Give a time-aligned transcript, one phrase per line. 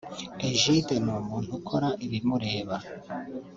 [0.49, 2.75] Egide ni umuntu ukora ibimureba